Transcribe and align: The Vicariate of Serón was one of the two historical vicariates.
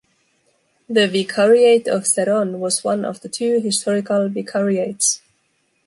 The 0.89 1.07
Vicariate 1.07 1.87
of 1.87 2.05
Serón 2.05 2.57
was 2.57 2.83
one 2.83 3.05
of 3.05 3.21
the 3.21 3.29
two 3.29 3.59
historical 3.59 4.29
vicariates. 4.29 5.21